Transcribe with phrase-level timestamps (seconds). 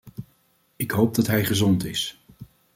[0.75, 2.23] Ik hoop dat hij gezond is.